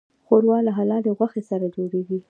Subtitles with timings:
[0.25, 2.17] ښوروا له حلالې غوښې سره جوړیږي.